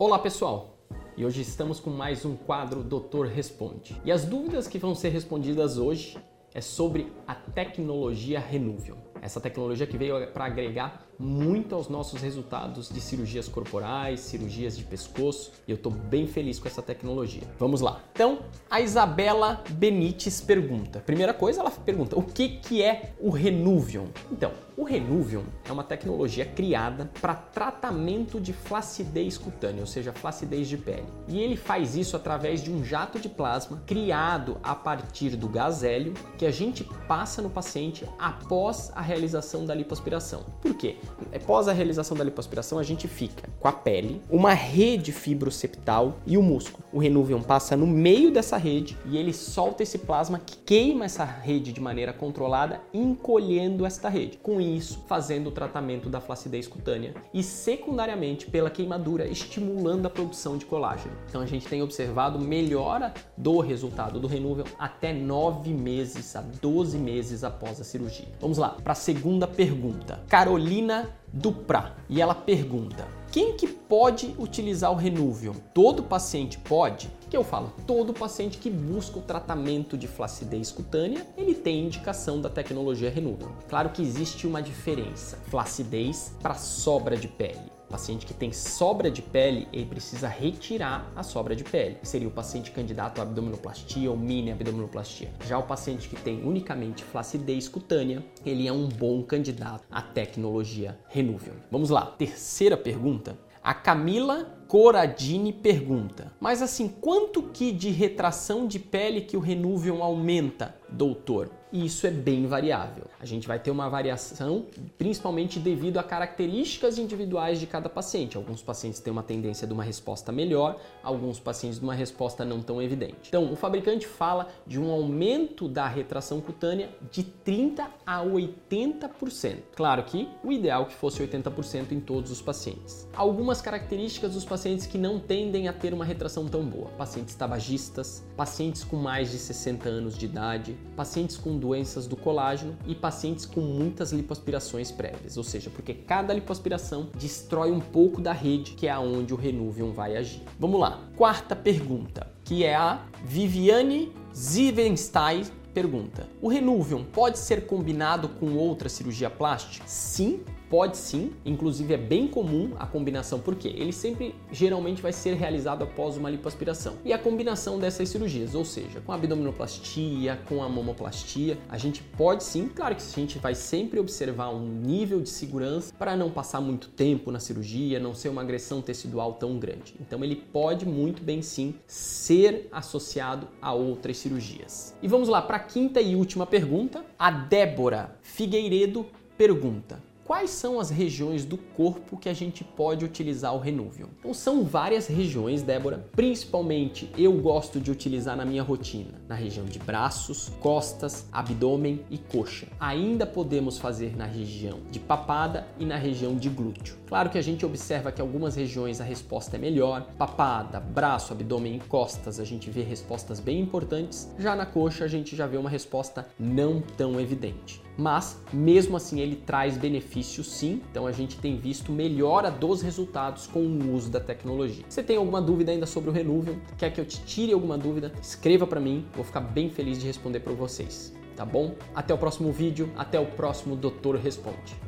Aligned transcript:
Olá 0.00 0.16
pessoal! 0.16 0.78
E 1.16 1.26
hoje 1.26 1.40
estamos 1.40 1.80
com 1.80 1.90
mais 1.90 2.24
um 2.24 2.36
quadro 2.36 2.84
Doutor 2.84 3.26
Responde. 3.26 4.00
E 4.04 4.12
as 4.12 4.24
dúvidas 4.24 4.68
que 4.68 4.78
vão 4.78 4.94
ser 4.94 5.08
respondidas 5.08 5.76
hoje 5.76 6.16
é 6.54 6.60
sobre 6.60 7.12
a 7.26 7.34
tecnologia 7.34 8.38
Renuvium. 8.38 8.96
Essa 9.20 9.40
tecnologia 9.40 9.88
que 9.88 9.98
veio 9.98 10.30
para 10.30 10.44
agregar 10.44 11.04
muito 11.18 11.74
aos 11.74 11.88
nossos 11.88 12.20
resultados 12.22 12.88
de 12.88 13.00
cirurgias 13.00 13.48
corporais, 13.48 14.20
cirurgias 14.20 14.76
de 14.76 14.84
pescoço, 14.84 15.52
e 15.66 15.70
eu 15.70 15.74
estou 15.74 15.90
bem 15.90 16.26
feliz 16.26 16.58
com 16.58 16.68
essa 16.68 16.82
tecnologia. 16.82 17.42
Vamos 17.58 17.80
lá. 17.80 18.00
Então, 18.12 18.40
a 18.70 18.80
Isabela 18.80 19.62
Benites 19.70 20.40
pergunta. 20.40 21.00
Primeira 21.00 21.34
coisa, 21.34 21.60
ela 21.60 21.70
pergunta: 21.70 22.18
o 22.18 22.22
que, 22.22 22.48
que 22.48 22.82
é 22.82 23.14
o 23.20 23.30
Renuvium? 23.30 24.08
Então, 24.30 24.52
o 24.78 24.84
Renuvium 24.84 25.42
é 25.68 25.72
uma 25.72 25.82
tecnologia 25.82 26.46
criada 26.46 27.10
para 27.20 27.34
tratamento 27.34 28.40
de 28.40 28.52
flacidez 28.52 29.36
cutânea, 29.36 29.80
ou 29.80 29.86
seja, 29.88 30.12
flacidez 30.12 30.68
de 30.68 30.76
pele. 30.76 31.06
E 31.26 31.40
ele 31.40 31.56
faz 31.56 31.96
isso 31.96 32.14
através 32.14 32.62
de 32.62 32.70
um 32.70 32.84
jato 32.84 33.18
de 33.18 33.28
plasma 33.28 33.82
criado 33.84 34.56
a 34.62 34.76
partir 34.76 35.34
do 35.34 35.48
gás 35.48 35.82
hélio 35.82 36.14
que 36.36 36.46
a 36.46 36.52
gente 36.52 36.84
passa 37.08 37.42
no 37.42 37.50
paciente 37.50 38.06
após 38.20 38.92
a 38.94 39.00
realização 39.00 39.66
da 39.66 39.74
lipoaspiração. 39.74 40.46
Por 40.62 40.74
quê? 40.74 40.96
Após 41.34 41.68
a 41.68 41.72
realização 41.72 42.16
da 42.16 42.24
lipoaspiração, 42.24 42.78
a 42.78 42.82
gente 42.82 43.06
fica 43.06 43.48
com 43.60 43.68
a 43.68 43.72
pele, 43.72 44.22
uma 44.30 44.52
rede 44.52 45.12
fibroseptal 45.12 46.16
e 46.26 46.36
o 46.36 46.42
músculo. 46.42 46.84
O 46.92 46.98
Renuvium 46.98 47.42
passa 47.42 47.76
no 47.76 47.86
meio 47.86 48.30
dessa 48.30 48.56
rede 48.56 48.96
e 49.04 49.16
ele 49.16 49.32
solta 49.32 49.82
esse 49.82 49.98
plasma 49.98 50.38
que 50.38 50.56
queima 50.56 51.04
essa 51.04 51.24
rede 51.24 51.72
de 51.72 51.80
maneira 51.80 52.12
controlada, 52.12 52.80
encolhendo 52.92 53.84
esta 53.84 54.08
rede. 54.08 54.38
Com 54.42 54.60
isso, 54.60 55.04
fazendo 55.06 55.48
o 55.48 55.52
tratamento 55.52 56.08
da 56.08 56.20
flacidez 56.20 56.66
cutânea 56.66 57.14
e 57.32 57.42
secundariamente 57.42 58.46
pela 58.46 58.70
queimadura, 58.70 59.26
estimulando 59.26 60.06
a 60.06 60.10
produção 60.10 60.56
de 60.56 60.64
colágeno. 60.64 61.14
Então 61.28 61.40
a 61.40 61.46
gente 61.46 61.66
tem 61.66 61.82
observado 61.82 62.38
melhora 62.38 63.12
do 63.36 63.60
resultado 63.60 64.18
do 64.18 64.26
Renuvium 64.26 64.64
até 64.78 65.12
9 65.12 65.70
meses 65.72 66.34
a 66.34 66.40
12 66.40 66.98
meses 66.98 67.44
após 67.44 67.80
a 67.80 67.84
cirurgia. 67.84 68.28
Vamos 68.40 68.58
lá, 68.58 68.70
para 68.70 68.92
a 68.92 68.96
segunda 68.96 69.46
pergunta. 69.46 70.20
Carolina 70.28 70.97
Duprá. 71.32 71.96
E 72.08 72.20
ela 72.22 72.34
pergunta: 72.34 73.06
quem 73.30 73.56
que 73.56 73.66
pode 73.66 74.34
utilizar 74.38 74.90
o 74.90 74.96
Renuvium? 74.96 75.54
Todo 75.74 76.02
paciente 76.02 76.58
pode? 76.58 77.10
Que 77.28 77.36
eu 77.36 77.44
falo, 77.44 77.72
todo 77.86 78.14
paciente 78.14 78.56
que 78.56 78.70
busca 78.70 79.18
o 79.18 79.22
tratamento 79.22 79.98
de 79.98 80.08
flacidez 80.08 80.70
cutânea, 80.70 81.26
ele 81.36 81.54
tem 81.54 81.84
indicação 81.84 82.40
da 82.40 82.48
tecnologia 82.48 83.10
Renuvium. 83.10 83.52
Claro 83.68 83.90
que 83.90 84.00
existe 84.00 84.46
uma 84.46 84.62
diferença: 84.62 85.36
flacidez 85.48 86.32
para 86.40 86.54
sobra 86.54 87.16
de 87.16 87.28
pele. 87.28 87.77
Paciente 87.88 88.26
que 88.26 88.34
tem 88.34 88.52
sobra 88.52 89.10
de 89.10 89.22
pele, 89.22 89.66
ele 89.72 89.86
precisa 89.86 90.28
retirar 90.28 91.10
a 91.16 91.22
sobra 91.22 91.56
de 91.56 91.64
pele. 91.64 91.96
Seria 92.02 92.28
o 92.28 92.30
paciente 92.30 92.70
candidato 92.70 93.18
à 93.18 93.22
abdominoplastia 93.22 94.10
ou 94.10 94.16
mini 94.16 94.52
abdominoplastia. 94.52 95.32
Já 95.46 95.58
o 95.58 95.62
paciente 95.62 96.08
que 96.08 96.16
tem 96.16 96.42
unicamente 96.44 97.02
flacidez 97.02 97.68
cutânea, 97.68 98.24
ele 98.44 98.68
é 98.68 98.72
um 98.72 98.88
bom 98.88 99.22
candidato 99.22 99.84
à 99.90 100.02
tecnologia 100.02 100.98
Renuvium. 101.08 101.54
Vamos 101.70 101.88
lá, 101.88 102.04
terceira 102.06 102.76
pergunta. 102.76 103.38
A 103.62 103.74
Camila 103.74 104.58
Coradini 104.66 105.52
pergunta: 105.52 106.32
Mas 106.40 106.62
assim, 106.62 106.88
quanto 106.88 107.42
que 107.42 107.72
de 107.72 107.90
retração 107.90 108.66
de 108.66 108.78
pele 108.78 109.22
que 109.22 109.36
o 109.36 109.40
Renuvium 109.40 110.02
aumenta, 110.02 110.74
doutor? 110.88 111.50
E 111.72 111.84
isso 111.84 112.06
é 112.06 112.10
bem 112.10 112.46
variável. 112.46 113.04
A 113.20 113.26
gente 113.26 113.46
vai 113.46 113.58
ter 113.58 113.70
uma 113.70 113.88
variação, 113.88 114.66
principalmente 114.96 115.58
devido 115.58 115.98
a 115.98 116.02
características 116.02 116.98
individuais 116.98 117.60
de 117.60 117.66
cada 117.66 117.88
paciente. 117.88 118.36
Alguns 118.36 118.62
pacientes 118.62 119.00
têm 119.00 119.12
uma 119.12 119.22
tendência 119.22 119.66
de 119.66 119.72
uma 119.72 119.82
resposta 119.82 120.32
melhor, 120.32 120.80
alguns 121.02 121.38
pacientes 121.38 121.78
de 121.78 121.84
uma 121.84 121.94
resposta 121.94 122.44
não 122.44 122.62
tão 122.62 122.80
evidente. 122.80 123.28
Então, 123.28 123.52
o 123.52 123.56
fabricante 123.56 124.06
fala 124.06 124.48
de 124.66 124.80
um 124.80 124.90
aumento 124.90 125.68
da 125.68 125.86
retração 125.86 126.40
cutânea 126.40 126.90
de 127.10 127.22
30 127.22 127.86
a 128.06 128.24
80%. 128.24 129.56
Claro 129.76 130.02
que 130.04 130.28
o 130.42 130.50
ideal 130.50 130.82
é 130.82 130.84
que 130.86 130.94
fosse 130.94 131.22
80% 131.22 131.92
em 131.92 132.00
todos 132.00 132.30
os 132.30 132.40
pacientes. 132.40 133.06
Algumas 133.14 133.60
características 133.60 134.32
dos 134.32 134.44
pacientes 134.44 134.86
que 134.86 134.96
não 134.96 135.18
tendem 135.18 135.68
a 135.68 135.72
ter 135.72 135.92
uma 135.92 136.04
retração 136.04 136.46
tão 136.46 136.64
boa: 136.64 136.88
pacientes 136.96 137.34
tabagistas, 137.34 138.24
pacientes 138.36 138.84
com 138.84 138.96
mais 138.96 139.30
de 139.30 139.38
60 139.38 139.88
anos 139.88 140.16
de 140.16 140.24
idade, 140.24 140.76
pacientes 140.96 141.36
com 141.36 141.57
doenças 141.58 142.06
do 142.06 142.16
colágeno 142.16 142.76
e 142.86 142.94
pacientes 142.94 143.44
com 143.44 143.60
muitas 143.60 144.12
lipoaspirações 144.12 144.90
prévias, 144.90 145.36
ou 145.36 145.44
seja, 145.44 145.70
porque 145.70 145.92
cada 145.92 146.32
lipoaspiração 146.32 147.08
destrói 147.18 147.70
um 147.70 147.80
pouco 147.80 148.20
da 148.20 148.32
rede 148.32 148.72
que 148.72 148.86
é 148.86 148.90
aonde 148.90 149.34
o 149.34 149.36
Renuvium 149.36 149.92
vai 149.92 150.16
agir. 150.16 150.42
Vamos 150.58 150.80
lá, 150.80 151.00
quarta 151.16 151.54
pergunta, 151.56 152.26
que 152.44 152.64
é 152.64 152.74
a 152.74 153.02
Viviane 153.24 154.12
Zivenstein 154.34 155.44
pergunta: 155.74 156.28
O 156.40 156.48
Renuvium 156.48 157.04
pode 157.04 157.38
ser 157.38 157.66
combinado 157.66 158.28
com 158.28 158.54
outra 158.54 158.88
cirurgia 158.88 159.30
plástica? 159.30 159.84
Sim, 159.86 160.40
Pode 160.68 160.98
sim, 160.98 161.32
inclusive 161.44 161.94
é 161.94 161.96
bem 161.96 162.28
comum 162.28 162.72
a 162.78 162.86
combinação, 162.86 163.40
porque 163.40 163.68
ele 163.68 163.92
sempre 163.92 164.34
geralmente 164.52 165.00
vai 165.00 165.12
ser 165.12 165.34
realizado 165.34 165.82
após 165.82 166.16
uma 166.16 166.28
lipoaspiração. 166.28 166.96
E 167.04 167.12
a 167.12 167.18
combinação 167.18 167.78
dessas 167.78 168.08
cirurgias, 168.08 168.54
ou 168.54 168.64
seja, 168.64 169.00
com 169.00 169.12
a 169.12 169.14
abdominoplastia, 169.14 170.38
com 170.46 170.62
a 170.62 170.68
mamoplastia, 170.68 171.56
a 171.68 171.78
gente 171.78 172.02
pode 172.02 172.44
sim, 172.44 172.68
claro 172.68 172.94
que 172.94 173.02
a 173.02 173.14
gente 173.14 173.38
vai 173.38 173.54
sempre 173.54 173.98
observar 173.98 174.50
um 174.50 174.60
nível 174.60 175.20
de 175.20 175.30
segurança 175.30 175.94
para 175.98 176.14
não 176.16 176.30
passar 176.30 176.60
muito 176.60 176.88
tempo 176.90 177.30
na 177.30 177.40
cirurgia, 177.40 177.98
não 177.98 178.14
ser 178.14 178.28
uma 178.28 178.42
agressão 178.42 178.82
tecidual 178.82 179.34
tão 179.34 179.58
grande. 179.58 179.94
Então 180.00 180.22
ele 180.22 180.36
pode 180.36 180.84
muito 180.84 181.22
bem 181.22 181.40
sim 181.40 181.74
ser 181.86 182.68
associado 182.70 183.48
a 183.62 183.72
outras 183.72 184.18
cirurgias. 184.18 184.94
E 185.02 185.08
vamos 185.08 185.28
lá 185.28 185.40
para 185.40 185.56
a 185.56 185.60
quinta 185.60 186.00
e 186.00 186.14
última 186.14 186.46
pergunta. 186.46 187.04
A 187.18 187.30
Débora 187.30 188.16
Figueiredo 188.20 189.06
pergunta: 189.36 190.02
quais 190.28 190.50
são 190.50 190.78
as 190.78 190.90
regiões 190.90 191.46
do 191.46 191.56
corpo 191.56 192.18
que 192.18 192.28
a 192.28 192.34
gente 192.34 192.62
pode 192.62 193.02
utilizar 193.02 193.54
o 193.54 193.58
Renuvium? 193.58 194.08
Então 194.18 194.34
são 194.34 194.62
várias 194.62 195.06
regiões, 195.06 195.62
Débora. 195.62 196.06
Principalmente 196.14 197.10
eu 197.16 197.32
gosto 197.32 197.80
de 197.80 197.90
utilizar 197.90 198.36
na 198.36 198.44
minha 198.44 198.62
rotina, 198.62 199.22
na 199.26 199.34
região 199.34 199.64
de 199.64 199.78
braços, 199.78 200.52
costas, 200.60 201.26
abdômen 201.32 202.04
e 202.10 202.18
coxa. 202.18 202.68
Ainda 202.78 203.24
podemos 203.24 203.78
fazer 203.78 204.14
na 204.18 204.26
região 204.26 204.80
de 204.90 205.00
papada 205.00 205.66
e 205.78 205.86
na 205.86 205.96
região 205.96 206.36
de 206.36 206.50
glúteo. 206.50 206.98
Claro 207.06 207.30
que 207.30 207.38
a 207.38 207.42
gente 207.42 207.64
observa 207.64 208.12
que 208.12 208.20
algumas 208.20 208.54
regiões 208.54 209.00
a 209.00 209.04
resposta 209.04 209.56
é 209.56 209.58
melhor, 209.58 210.08
papada, 210.18 210.78
braço, 210.78 211.32
abdômen 211.32 211.76
e 211.76 211.80
costas 211.80 212.38
a 212.38 212.44
gente 212.44 212.68
vê 212.70 212.82
respostas 212.82 213.40
bem 213.40 213.58
importantes, 213.60 214.30
já 214.38 214.54
na 214.54 214.66
coxa 214.66 215.06
a 215.06 215.08
gente 215.08 215.34
já 215.34 215.46
vê 215.46 215.56
uma 215.56 215.70
resposta 215.70 216.28
não 216.38 216.82
tão 216.82 217.18
evidente 217.18 217.87
mas 217.98 218.40
mesmo 218.52 218.96
assim 218.96 219.20
ele 219.20 219.34
traz 219.34 219.76
benefícios 219.76 220.46
sim, 220.46 220.80
então 220.90 221.06
a 221.06 221.12
gente 221.12 221.36
tem 221.38 221.58
visto 221.58 221.90
melhora 221.90 222.48
dos 222.48 222.80
resultados 222.80 223.48
com 223.48 223.60
o 223.60 223.92
uso 223.92 224.08
da 224.08 224.20
tecnologia. 224.20 224.84
Você 224.88 225.02
tem 225.02 225.16
alguma 225.16 225.42
dúvida 225.42 225.72
ainda 225.72 225.84
sobre 225.84 226.08
o 226.08 226.12
Renuvium? 226.12 226.60
Quer 226.78 226.92
que 226.92 227.00
eu 227.00 227.04
te 227.04 227.20
tire 227.24 227.52
alguma 227.52 227.76
dúvida? 227.76 228.12
Escreva 228.22 228.66
para 228.66 228.80
mim, 228.80 229.04
vou 229.14 229.24
ficar 229.24 229.40
bem 229.40 229.68
feliz 229.68 229.98
de 229.98 230.06
responder 230.06 230.40
para 230.40 230.52
vocês, 230.52 231.12
tá 231.34 231.44
bom? 231.44 231.74
Até 231.92 232.14
o 232.14 232.18
próximo 232.18 232.52
vídeo, 232.52 232.90
até 232.96 233.18
o 233.18 233.26
próximo 233.26 233.74
Doutor 233.74 234.14
Responde. 234.16 234.87